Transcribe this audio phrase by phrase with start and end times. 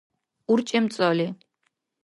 [0.51, 1.27] урчӀемцӀали